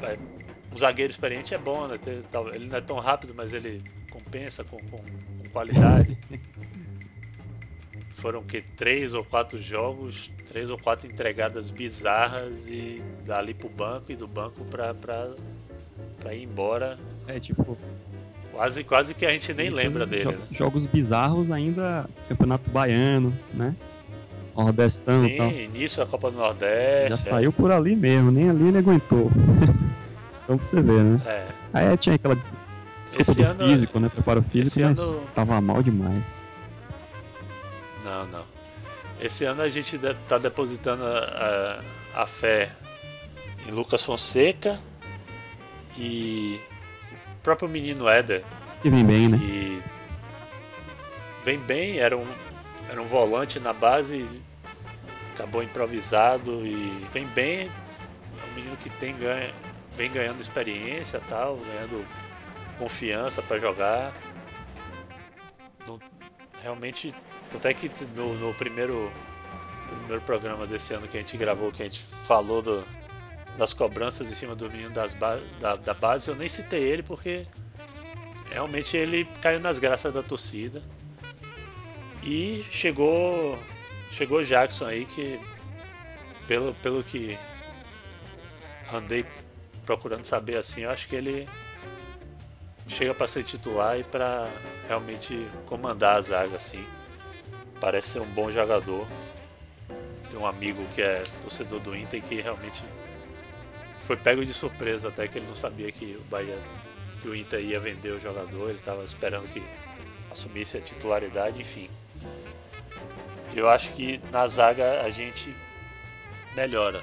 [0.00, 0.18] Vai...
[0.72, 1.98] Um zagueiro experiente é bom, né?
[2.54, 6.16] Ele não é tão rápido, mas ele compensa com, com, com qualidade.
[8.22, 14.12] Foram que três ou quatro jogos, três ou quatro entregadas bizarras e dali pro banco
[14.12, 15.28] e do banco pra, pra,
[16.20, 16.96] pra ir embora.
[17.26, 17.76] É tipo.
[18.52, 20.22] Quase, quase que a gente nem lembra dele.
[20.22, 20.38] Jo né?
[20.52, 23.74] Jogos bizarros ainda, Campeonato Baiano, né?
[24.56, 25.50] Nordestão Sim, tal.
[25.50, 27.08] início da Copa do Nordeste.
[27.08, 27.18] Já é.
[27.18, 29.32] saiu por ali mesmo, nem ali ele aguentou.
[30.44, 31.20] então pra você ver, né?
[31.26, 31.46] É.
[31.72, 32.36] Aí tinha aquela
[33.04, 34.08] Desculpa esse ano, físico, né?
[34.08, 35.26] Preparo físico, mas ano...
[35.34, 36.40] tava mal demais.
[38.12, 38.44] Não, não.
[39.18, 39.98] Esse ano a gente
[40.28, 41.80] tá depositando a,
[42.14, 42.70] a, a fé
[43.66, 44.78] em Lucas Fonseca
[45.96, 46.60] e
[47.32, 48.44] o próprio menino Éder.
[48.82, 49.38] Que vem bem, né?
[49.38, 49.82] E
[51.42, 52.26] vem bem, era um,
[52.90, 54.28] era um volante na base,
[55.34, 57.70] acabou improvisado e vem bem.
[57.70, 59.54] É um menino que tem ganha,
[59.96, 62.04] vem ganhando experiência tal, ganhando
[62.78, 64.12] confiança para jogar.
[65.86, 65.98] No,
[66.60, 67.14] realmente,
[67.56, 69.10] até que no, no primeiro,
[69.88, 72.84] primeiro programa desse ano que a gente gravou, que a gente falou do,
[73.56, 77.02] das cobranças em cima do menino das ba da, da base, eu nem citei ele
[77.02, 77.46] porque
[78.50, 80.82] realmente ele caiu nas graças da torcida.
[82.22, 83.58] E chegou
[84.10, 85.40] chegou Jackson aí que
[86.46, 87.38] pelo, pelo que
[88.92, 89.24] andei
[89.86, 91.48] procurando saber assim, eu acho que ele
[92.86, 94.48] chega para ser titular e para
[94.86, 96.84] realmente comandar a zaga assim.
[97.82, 99.08] Parece ser um bom jogador.
[100.30, 102.80] Tem um amigo que é torcedor do Inter que realmente
[104.06, 106.56] foi pego de surpresa até que ele não sabia que o Bahia
[107.20, 109.60] que o Inter ia vender o jogador, ele estava esperando que
[110.30, 111.90] assumisse a titularidade, enfim.
[113.52, 115.52] Eu acho que na zaga a gente
[116.54, 117.02] melhora.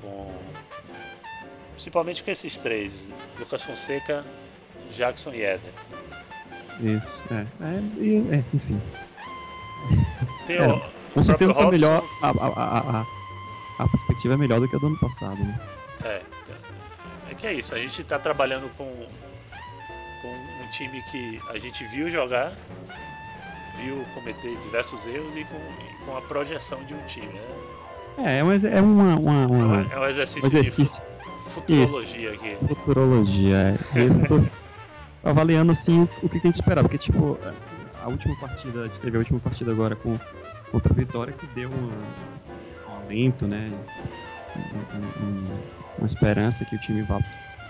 [0.00, 0.32] Com...
[1.72, 4.24] Principalmente com esses três, Lucas Fonseca,
[4.92, 5.72] Jackson e Éder.
[6.78, 7.46] Isso, é.
[7.64, 8.80] é, é enfim.
[10.50, 10.82] Tem é, o,
[11.14, 12.02] com certeza tá melhor.
[12.22, 13.06] A, a, a,
[13.78, 15.60] a, perspectiva é melhor do que a do ano passado, né?
[16.04, 16.22] É,
[17.30, 21.84] é que é isso, a gente está trabalhando com, com um time que a gente
[21.84, 22.52] viu jogar,
[23.78, 27.28] viu cometer diversos erros e com, com a projeção de um time.
[27.28, 27.40] Né?
[28.18, 31.02] É, é, mas é uma, uma, uma, é um exercício, um exercício.
[31.44, 32.44] de futurologia isso.
[32.44, 32.66] aqui.
[32.66, 33.78] Futurologia, é.
[33.94, 34.44] Eu tô
[35.22, 37.38] avaliando assim o, o que a gente esperava, porque tipo,
[38.02, 40.18] a última partida, a gente teve a última partida agora com,
[40.70, 41.92] contra a Vitória que deu um,
[42.88, 43.72] um aumento, né?
[44.94, 45.58] Um, um,
[45.98, 47.20] uma esperança que o time vá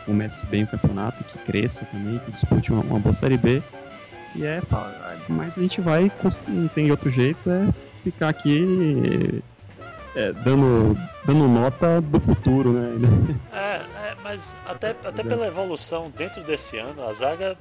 [0.06, 3.62] comece bem o campeonato, que cresça também, que dispute uma, uma boa Série B.
[4.34, 4.62] E é,
[5.28, 6.10] mas a gente vai,
[6.46, 7.68] não tem outro jeito, é
[8.04, 9.42] ficar aqui
[10.14, 13.38] é, dando, dando nota do futuro, né?
[13.52, 13.58] É,
[14.08, 17.58] é mas até, até pela evolução dentro desse ano, a zaga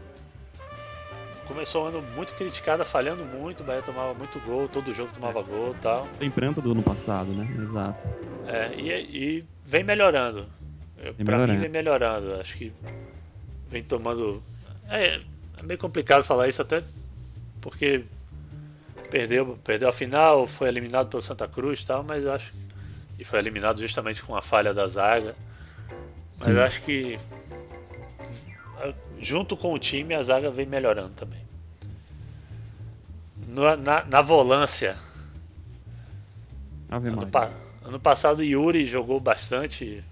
[1.49, 5.39] começou um ano muito criticada, falhando muito, o Bahia tomava muito gol, todo jogo tomava
[5.39, 5.43] é.
[5.43, 6.07] gol e tal.
[6.19, 7.47] Lembrando do ano passado, né?
[7.63, 8.07] Exato.
[8.45, 10.47] É, e, e vem melhorando.
[10.95, 11.53] Vem pra melhorando.
[11.53, 12.35] mim vem melhorando.
[12.35, 12.71] Acho que
[13.67, 14.43] vem tomando.
[14.87, 15.19] É,
[15.57, 16.83] é meio complicado falar isso até
[17.59, 18.03] porque
[19.09, 22.53] perdeu, perdeu a final, foi eliminado pelo Santa Cruz e tal, mas eu acho.
[23.17, 25.35] E foi eliminado justamente com a falha da zaga.
[26.29, 26.51] Mas Sim.
[26.51, 27.19] eu acho que
[29.19, 31.41] junto com o time a zaga vem melhorando também.
[33.47, 34.95] No, na, na volância.
[36.89, 37.49] Ano, pa,
[37.83, 40.03] ano, passado Yuri jogou bastante.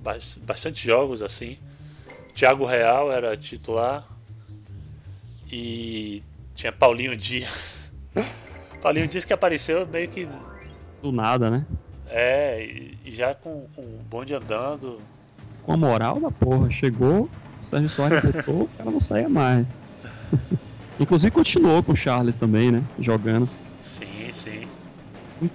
[0.00, 1.58] Bastante jogos assim.
[2.34, 4.06] Thiago Real era titular.
[5.50, 6.22] E
[6.54, 7.90] tinha Paulinho Dias.
[8.82, 10.28] Paulinho Dias que apareceu meio que.
[11.00, 11.66] Do nada, né?
[12.08, 14.98] É, e, já com, com o bonde andando.
[15.62, 17.28] Com a moral da porra, chegou,
[17.62, 19.66] Sérgio Soares botou, o cara não saia mais.
[21.00, 22.82] Inclusive continuou com o Charles também, né?
[22.98, 23.48] Jogando.
[23.80, 24.66] Sim, sim.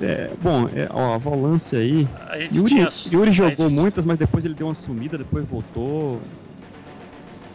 [0.02, 2.08] É, bom, é, ó, a volância aí.
[2.30, 2.90] A Yuri, tinha...
[3.12, 3.80] Yuri jogou gente...
[3.80, 6.22] muitas, mas depois ele deu uma sumida, depois voltou.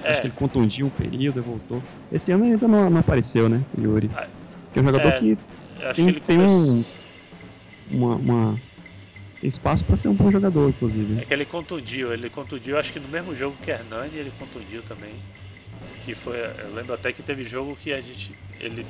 [0.03, 0.11] É.
[0.11, 1.83] Acho que ele contundiu um período e voltou.
[2.11, 4.11] Esse ano ainda não, não apareceu, né, Yuri?
[4.17, 4.27] Ah,
[4.73, 5.39] que é um jogador é, que
[5.95, 6.85] tem, que tem um,
[7.91, 8.55] uma, uma
[9.47, 11.21] espaço para ser um bom jogador, inclusive.
[11.21, 14.83] É que ele contundiu, ele contundiu, acho que no mesmo jogo que Hernani ele contundiu
[14.83, 15.15] também.
[16.05, 18.87] Que foi, eu lembro até que teve jogo que a gente, ele,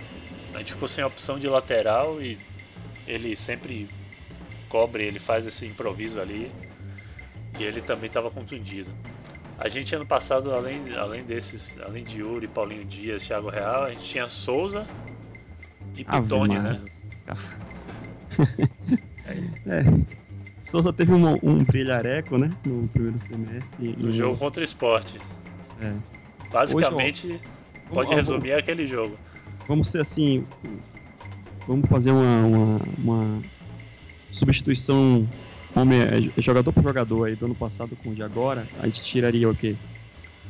[0.54, 2.38] a gente ficou sem opção de lateral e
[3.06, 3.88] ele sempre
[4.68, 6.50] cobre, ele faz esse improviso ali.
[7.58, 8.90] E ele também estava contundido.
[9.58, 13.90] A gente ano passado, além, além desses, além de Yuri, Paulinho Dias, Thiago Real, a
[13.90, 14.86] gente tinha Souza
[15.96, 16.80] e Pitone, né?
[19.66, 20.12] é.
[20.62, 22.50] Souza teve um, um brilhareco, né?
[22.64, 23.96] No primeiro semestre.
[23.98, 25.18] No jogo contra o esporte.
[25.80, 25.92] É.
[26.50, 27.40] Basicamente, Hoje,
[27.90, 29.18] ó, pode vamos, resumir vamos, aquele jogo.
[29.66, 30.46] Vamos ser assim.
[31.66, 33.42] Vamos fazer uma, uma, uma
[34.30, 35.26] substituição
[35.74, 38.66] homem, é, jogador por jogador aí do ano passado com o de agora.
[38.80, 39.74] A gente tiraria o quê?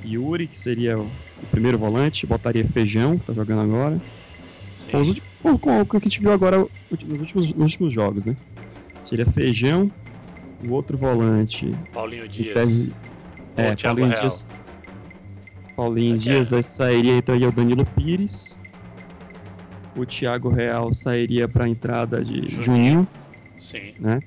[0.04, 1.08] Yuri, que seria o
[1.50, 4.00] primeiro volante, botaria Feijão, que tá jogando agora.
[4.90, 6.58] Com, os, com, com, o que a gente viu agora
[6.90, 8.36] nos últimos, nos últimos jogos, né?
[9.02, 9.90] Seria Feijão,
[10.64, 11.74] o outro volante.
[11.92, 12.90] Paulinho Dias.
[13.56, 14.20] É, Paulinho Real.
[14.20, 14.60] Dias.
[15.76, 16.32] Paulinho okay.
[16.32, 18.58] Dias aí sairia entraria o Danilo Pires.
[19.96, 22.62] O Thiago Real sairia para a entrada de Juninho.
[22.62, 23.08] Juninho.
[23.58, 23.92] Sim.
[23.98, 24.20] Né?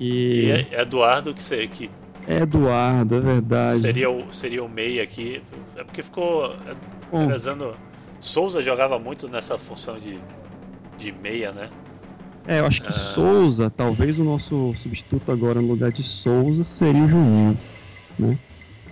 [0.00, 1.90] E, e é Eduardo que, sei, que
[2.26, 3.80] é Eduardo, é verdade.
[3.80, 5.40] Seria o, seria o meia aqui.
[5.76, 6.54] É porque ficou.
[7.12, 7.76] É, rezando.
[8.18, 10.18] Souza jogava muito nessa função de,
[10.98, 11.70] de meia, né?
[12.46, 12.92] É, eu acho que ah.
[12.92, 17.58] Souza, talvez o nosso substituto agora no lugar de Souza seria o Juninho,
[18.18, 18.38] né?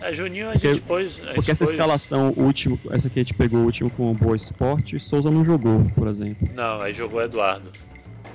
[0.00, 1.20] É, Juninho a porque, gente pôs.
[1.26, 1.72] A porque essa pôs...
[1.72, 5.44] escalação último, essa que a gente pegou o último com o Boa Esporte, Souza não
[5.44, 6.48] jogou, por exemplo.
[6.54, 7.70] Não, aí jogou Eduardo.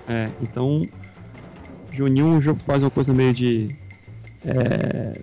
[0.07, 0.87] É, então
[1.91, 3.75] Juninho faz uma coisa meio de.
[4.45, 5.19] É,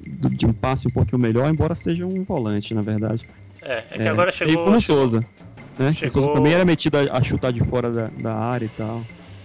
[0.00, 3.22] de um passe um pouquinho melhor, embora seja um volante, na verdade.
[3.62, 4.52] É, é que é, agora chegou.
[4.52, 5.22] E como Souza.
[5.78, 5.92] Né?
[5.92, 6.34] Chegou...
[6.34, 9.02] Também era metido a, a, chutar de fora da, da área e tal.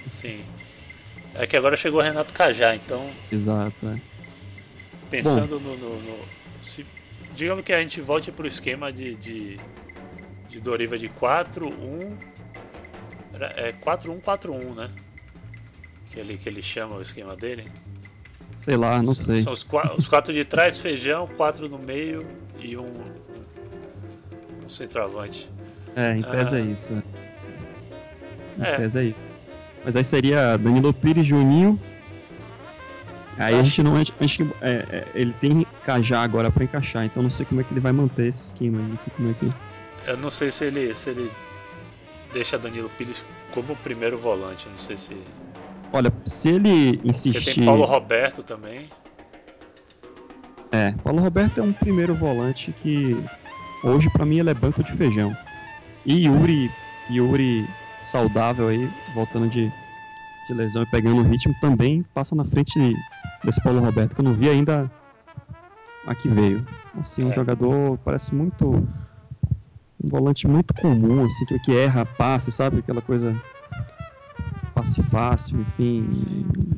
[0.10, 0.42] Sim.
[1.36, 3.10] É que agora chegou o Renato Cajá, então.
[3.32, 4.00] Exato, é.
[5.10, 6.18] Pensando no, no, no.
[6.62, 6.86] se,
[7.34, 9.60] digamos que a gente volte pro esquema de, de,
[10.50, 12.18] de Doriva de 4-1.
[13.56, 14.90] É 4-1-4-1, né?
[16.18, 17.66] que ele, que ele chama o esquema dele?
[18.56, 19.42] Sei lá, não sei.
[19.44, 19.66] São os,
[19.98, 22.26] os quatro de trás, feijão, quatro no meio
[22.60, 23.04] e um,
[24.64, 25.48] um centroavante.
[25.98, 27.04] É, em tese é ah, é isso.
[28.60, 28.76] Em é.
[28.78, 29.36] tese é isso.
[29.84, 31.80] Mas aí seria Danilo Pires, Juninho.
[33.40, 33.96] Aí a gente não.
[33.96, 37.64] A gente, é, é, ele tem Cajá agora pra encaixar, então não sei como é
[37.64, 38.78] que ele vai manter esse esquema.
[38.80, 39.52] Não sei como é que.
[40.06, 41.32] Eu não sei se ele, se ele
[42.32, 45.18] deixa Danilo Pires como primeiro volante, não sei se.
[45.92, 47.44] Olha, se ele insistir.
[47.44, 48.88] Porque tem Paulo Roberto também.
[50.72, 53.18] É, Paulo Roberto é um primeiro volante que
[53.84, 55.36] hoje para mim ele é banco de feijão.
[56.08, 56.72] E Yuri,
[57.12, 57.68] Yuri
[58.02, 59.70] saudável aí, voltando de,
[60.48, 62.80] de lesão e pegando o ritmo, também passa na frente
[63.44, 64.90] desse Paulo Roberto, que eu não vi ainda
[66.06, 66.66] a que veio.
[66.98, 67.34] Assim, um é.
[67.34, 68.88] jogador parece muito.
[70.02, 72.80] Um volante muito comum, assim, que erra passe, sabe?
[72.80, 73.36] Aquela coisa
[74.74, 76.08] passe fácil, enfim.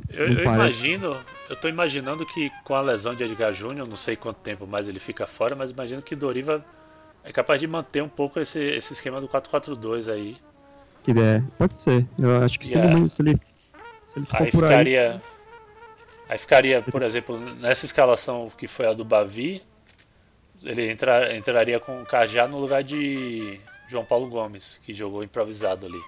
[0.09, 4.15] Eu, eu imagino, eu tô imaginando que com a lesão de Edgar Júnior, não sei
[4.15, 6.65] quanto tempo mais ele fica fora, mas imagino que Doriva
[7.23, 10.37] é capaz de manter um pouco esse, esse esquema do 4-4-2 aí.
[11.03, 12.05] Que é, pode ser.
[12.17, 12.97] Eu acho que se, yeah.
[12.97, 13.39] ele, se, ele,
[14.07, 15.21] se ele for aí ficaria, aí...
[16.29, 19.61] aí ficaria, por exemplo, nessa escalação que foi a do Bavi,
[20.63, 25.85] ele entra, entraria com o Cajá no lugar de João Paulo Gomes, que jogou improvisado
[25.85, 26.01] ali.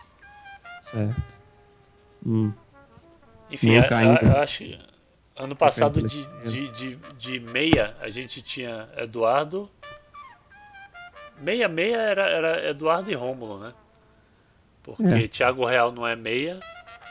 [0.84, 1.40] Certo.
[2.26, 2.52] Hum.
[3.50, 4.64] Enfim, a, a, acho
[5.36, 9.70] ano passado de, de, de, de, meia a gente tinha Eduardo.
[11.42, 13.74] Meia meia era, era Eduardo e Rômulo, né?
[14.84, 15.28] Porque é.
[15.28, 16.60] Thiago Real não é meia,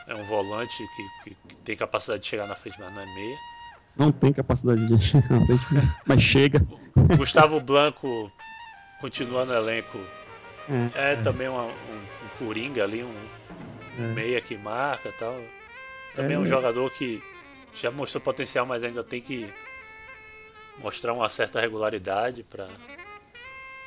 [0.06, 3.14] é um volante que, que, que, tem capacidade de chegar na frente, mas não é
[3.14, 3.38] meia.
[3.96, 5.64] Não tem capacidade de chegar na frente,
[6.06, 6.66] mas chega.
[7.16, 8.30] Gustavo Blanco
[9.00, 9.98] continua no elenco.
[10.94, 11.16] É, é, é.
[11.16, 13.14] também uma, um, um coringa ali, um,
[13.98, 14.02] é.
[14.14, 15.36] meia que marca tal.
[16.14, 17.22] Também é, um jogador que
[17.74, 19.52] já mostrou potencial, mas ainda tem que
[20.78, 22.68] mostrar uma certa regularidade para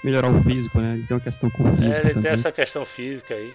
[0.03, 0.93] melhorar o físico, né?
[0.95, 1.83] Ele tem uma questão com o físico.
[1.83, 2.23] É, ele também.
[2.23, 3.53] tem essa questão física aí.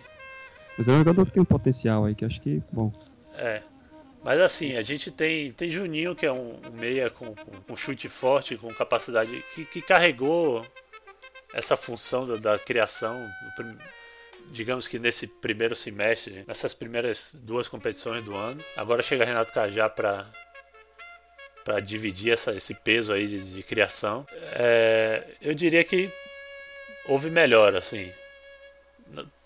[0.77, 2.93] Mas é um jogador que tem um potencial aí, que acho que, bom.
[3.35, 3.63] É.
[4.25, 7.35] Mas assim, a gente tem, tem Juninho, que é um, um meia com,
[7.67, 10.67] com, chute forte, com capacidade, que, que carregou
[11.53, 13.17] essa função da, da criação
[14.51, 18.63] digamos que nesse primeiro semestre, nessas primeiras duas competições do ano.
[18.77, 20.27] Agora chega Renato Cajá para
[21.65, 24.27] para dividir essa, esse peso aí de, de criação.
[24.53, 26.11] É, eu diria que
[27.09, 28.13] houve melhor, assim.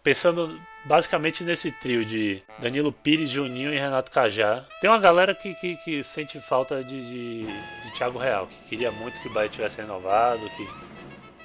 [0.02, 4.66] Pensando basicamente nesse trio de Danilo Pires, Juninho e Renato Cajá.
[4.80, 8.90] Tem uma galera que, que, que sente falta de, de, de Thiago Real, que queria
[8.90, 10.92] muito que o Bahia tivesse renovado, que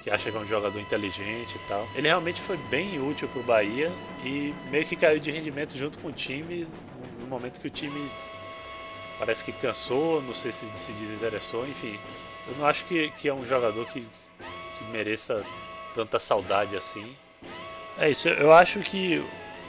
[0.07, 1.85] que acha que é um jogador inteligente e tal.
[1.93, 3.91] Ele realmente foi bem útil pro Bahia
[4.23, 6.65] e meio que caiu de rendimento junto com o time
[7.19, 8.09] no momento que o time
[9.19, 11.99] parece que cansou, não sei se se desinteressou, enfim.
[12.47, 15.43] Eu não acho que, que é um jogador que, que mereça
[15.97, 17.15] tanta saudade assim.
[17.97, 19.23] É isso, eu acho que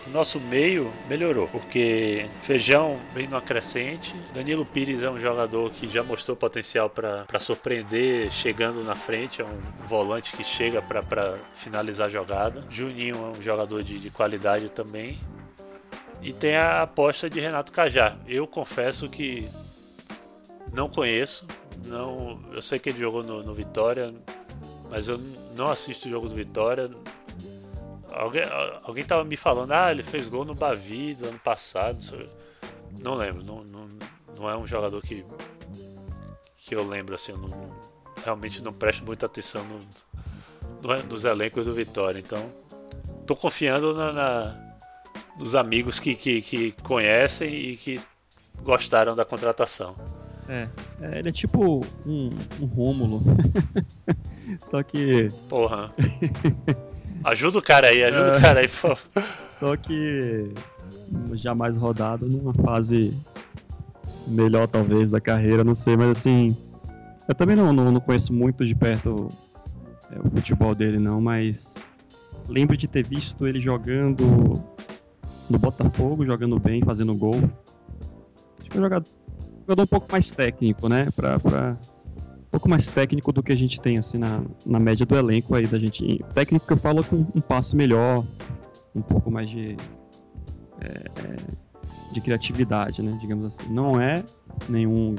[0.09, 4.15] nosso meio melhorou, porque Feijão vem numa crescente.
[4.35, 9.45] Danilo Pires é um jogador que já mostrou potencial para surpreender chegando na frente, é
[9.45, 12.63] um volante que chega para finalizar a jogada.
[12.69, 15.19] Juninho é um jogador de, de qualidade também.
[16.21, 18.17] E tem a aposta de Renato Cajá.
[18.27, 19.49] Eu confesso que
[20.75, 21.47] não conheço,
[21.87, 24.13] não, eu sei que ele jogou no, no Vitória,
[24.91, 25.19] mas eu
[25.55, 26.91] não assisto o jogo do Vitória,
[28.13, 28.43] Alguém,
[28.83, 31.99] alguém tava me falando, ah, ele fez gol no Bavi do ano passado.
[32.99, 33.89] Não lembro, não, não,
[34.37, 35.25] não é um jogador que,
[36.57, 37.49] que eu lembro assim, eu não,
[38.25, 39.81] realmente não presto muita atenção no,
[40.83, 42.19] no, nos elencos do Vitória.
[42.19, 42.53] Então,
[43.27, 44.69] tô confiando na, na
[45.37, 48.01] nos amigos que, que, que conhecem e que
[48.63, 49.95] gostaram da contratação.
[50.49, 50.67] É,
[51.03, 52.31] é ele é tipo um,
[52.61, 53.21] um Rômulo.
[54.61, 55.29] Só que.
[55.49, 55.93] Porra.
[57.23, 58.97] ajuda o cara aí, ajuda é, o cara aí, pô.
[59.51, 60.51] Só que
[61.35, 63.15] já mais rodado numa fase
[64.27, 66.57] melhor talvez da carreira, não sei, mas assim.
[67.29, 69.29] Eu também não, não, não conheço muito de perto
[70.11, 71.87] é, o futebol dele não, mas
[72.49, 74.65] lembro de ter visto ele jogando
[75.51, 77.37] no Botafogo, jogando bem, fazendo gol.
[78.59, 79.09] Acho que é um jogador,
[79.69, 81.09] jogador um pouco mais técnico, né?
[81.15, 81.77] Pra, pra,
[82.39, 85.55] um pouco mais técnico do que a gente tem assim na, na média do elenco
[85.55, 86.25] aí da gente.
[86.33, 88.25] Técnico que eu falo com um passe melhor,
[88.95, 89.77] um pouco mais de
[90.81, 91.37] é, é,
[92.13, 93.19] de criatividade, né?
[93.21, 93.71] Digamos assim.
[93.71, 94.25] Não é
[94.69, 95.15] nenhum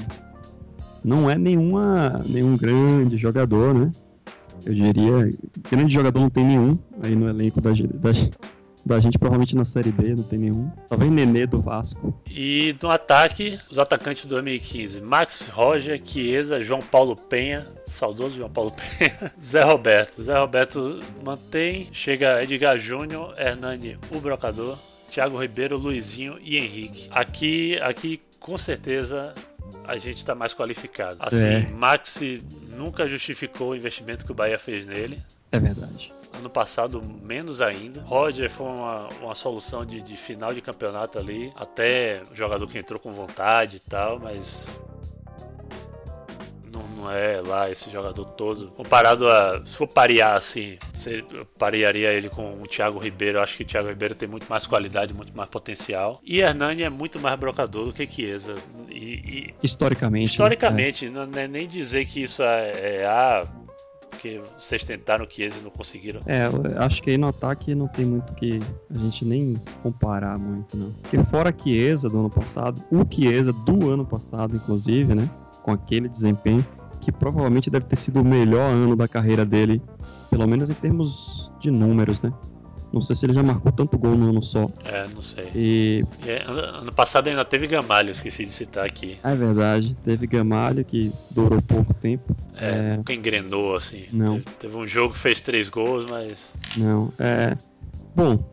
[1.05, 3.91] não é nenhuma nenhum grande jogador, né?
[4.65, 5.29] Eu diria,
[5.69, 8.11] grande jogador não tem nenhum aí no elenco da, da,
[8.85, 10.71] da gente, provavelmente na Série B, não tem nenhum.
[10.87, 12.13] Talvez Nenê do Vasco.
[12.29, 18.49] E no ataque, os atacantes de 2015: Max Roger, Chiesa, João Paulo Penha, saudoso João
[18.49, 20.23] Paulo Penha, Zé Roberto.
[20.23, 24.77] Zé Roberto mantém, chega Edgar Júnior, Hernani, o Brocador,
[25.09, 27.07] Thiago Ribeiro, Luizinho e Henrique.
[27.11, 29.33] Aqui, aqui com certeza
[29.85, 31.17] a gente está mais qualificado.
[31.19, 31.67] Assim, é.
[31.71, 32.43] Maxi
[32.75, 35.21] nunca justificou o investimento que o Bahia fez nele.
[35.51, 36.13] É verdade.
[36.39, 38.01] Ano passado, menos ainda.
[38.03, 41.51] Roger foi uma, uma solução de, de final de campeonato ali.
[41.57, 44.69] Até jogador que entrou com vontade e tal, mas
[46.71, 48.67] não, não, é lá esse jogador todo.
[48.71, 49.61] Comparado a.
[49.65, 51.23] Se for parear assim, você
[51.57, 53.39] parearia ele com o Thiago Ribeiro.
[53.39, 56.21] Eu acho que o Thiago Ribeiro tem muito mais qualidade, muito mais potencial.
[56.23, 58.55] E Hernani é muito mais brocador do que Chiesa.
[58.89, 60.31] E, e historicamente.
[60.31, 61.27] Historicamente, né?
[61.29, 63.45] não é nem dizer que isso é, é ah,
[64.19, 66.19] porque vocês tentaram o Chiesa e não conseguiram.
[66.25, 66.49] É,
[66.83, 68.59] acho que aí no ataque não tem muito que
[68.93, 70.91] a gente nem comparar muito, não.
[70.91, 75.29] Porque fora Chiesa do ano passado, o Chiesa do ano passado, inclusive, né?
[75.63, 76.65] Com aquele desempenho,
[76.99, 79.81] que provavelmente deve ter sido o melhor ano da carreira dele,
[80.29, 82.33] pelo menos em termos de números, né?
[82.91, 84.69] Não sei se ele já marcou tanto gol no ano só.
[84.83, 85.51] É, não sei.
[85.55, 86.05] E...
[86.25, 89.17] é, ano passado ainda teve Gamalho, esqueci de citar aqui.
[89.23, 92.35] É verdade, teve Gamalho que durou pouco tempo.
[92.55, 92.97] É, é...
[92.97, 94.05] nunca engrenou assim.
[94.11, 94.39] Não.
[94.39, 96.51] Teve, teve, um jogo que fez três gols, mas.
[96.75, 97.55] Não, é.
[98.15, 98.43] Bom,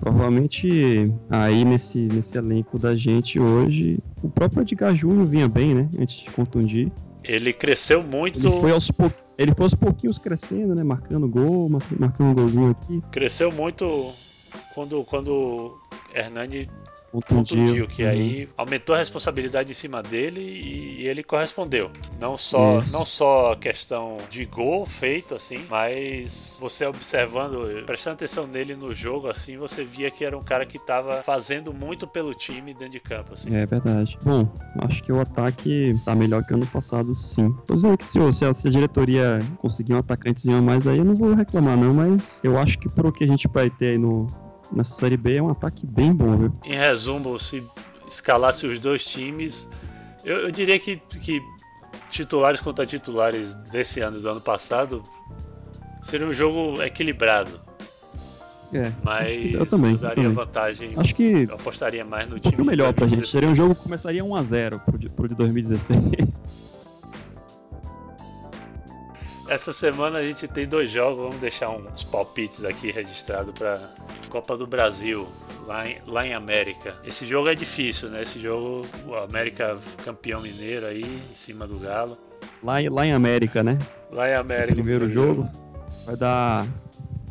[0.00, 5.88] provavelmente aí nesse, nesse elenco da gente hoje, o próprio Edgar Júnior vinha bem, né?
[5.98, 6.92] Antes de contundir.
[7.24, 8.38] Ele cresceu muito.
[8.38, 10.82] Ele foi aos poucos ele foi aos pouquinhos crescendo, né?
[10.82, 13.02] Marcando gol, marcando um golzinho aqui.
[13.10, 14.12] Cresceu muito
[14.74, 15.78] quando, quando
[16.14, 16.68] Hernani
[17.22, 18.10] contundiu, que uhum.
[18.10, 21.90] aí aumentou a responsabilidade em cima dele e ele correspondeu.
[22.20, 28.46] Não só, não só a questão de gol feito assim, mas você observando, prestando atenção
[28.46, 32.34] nele no jogo assim, você via que era um cara que estava fazendo muito pelo
[32.34, 33.54] time dentro de campo assim.
[33.54, 34.18] É verdade.
[34.24, 34.48] Bom,
[34.80, 37.52] acho que o ataque tá melhor que ano passado, sim.
[37.66, 40.98] Tô dizendo que se, se, a, se a diretoria conseguir um atacantezinho a mais aí,
[40.98, 43.92] eu não vou reclamar não, mas eu acho que pro que a gente vai ter
[43.92, 44.26] aí no
[44.72, 46.52] nessa Série B é um ataque bem bom, viu?
[46.64, 47.62] Em resumo, se
[48.08, 49.68] escalasse os dois times,
[50.24, 51.40] eu, eu diria que, que
[52.08, 55.02] titulares contra titulares desse ano e do ano passado
[56.02, 57.60] seria um jogo equilibrado.
[58.72, 60.32] É, mas eu também, eu daria também.
[60.32, 60.92] vantagem.
[60.96, 62.56] Acho que eu apostaria mais no time.
[62.58, 63.28] Um melhor pra gente.
[63.28, 66.42] Seria um jogo que começaria 1 a 0 pro de, pro de 2016.
[69.48, 73.80] Essa semana a gente tem dois jogos, vamos deixar uns palpites aqui registrados para
[74.28, 75.26] Copa do Brasil,
[75.66, 76.94] lá em, lá em América.
[77.04, 78.22] Esse jogo é difícil, né?
[78.22, 82.18] Esse jogo, o América campeão mineiro aí, em cima do Galo.
[82.60, 83.78] Lá, lá em América, né?
[84.10, 84.74] Lá em América.
[84.74, 85.48] Primeiro jogo
[86.04, 86.66] vai dar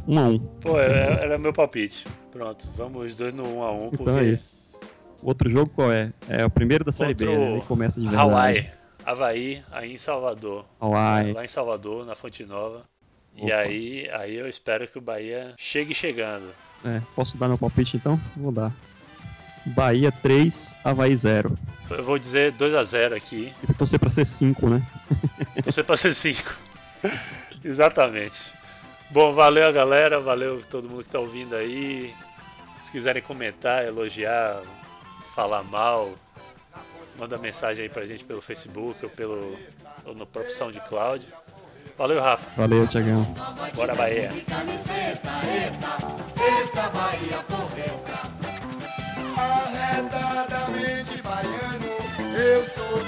[0.08, 2.06] 1 a 1 Pô, era, é, era meu palpite.
[2.32, 4.04] Pronto, vamos os dois no 1 a 1 porque...
[4.04, 4.58] Então é isso.
[5.21, 6.13] O outro jogo qual é?
[6.30, 7.62] É o primeiro da Série B, né?
[7.67, 8.30] Começa de verdade.
[8.30, 8.85] Hawaii.
[9.06, 10.65] Havaí, aí em Salvador.
[10.80, 11.34] Hawaii.
[11.34, 12.84] Lá em Salvador, na Fonte Nova.
[13.38, 13.45] Opa.
[13.47, 16.49] E aí, aí eu espero que o Bahia chegue chegando.
[16.84, 18.20] É, posso dar meu palpite então?
[18.36, 18.72] Vou dar.
[19.68, 21.56] Bahia 3, Havaí 0.
[21.89, 23.53] Eu vou dizer 2x0 aqui.
[23.68, 24.82] E torcer pra ser 5, né?
[25.64, 26.58] torcer pra ser 5.
[27.64, 28.53] Exatamente.
[29.10, 32.14] Bom, valeu a galera, valeu todo mundo que tá ouvindo aí.
[32.84, 34.62] Se quiserem comentar, elogiar,
[35.36, 36.14] falar mal,
[37.18, 39.57] manda mensagem aí pra gente pelo Facebook ou, pelo,
[40.05, 41.26] ou no próprio SoundCloud.
[41.97, 42.45] Valeu, Rafa.
[42.57, 43.24] Valeu, Tiagão.
[43.74, 44.30] Bora, Bahia.
[49.38, 51.86] Arretadamente baiano,
[52.38, 52.99] eu sou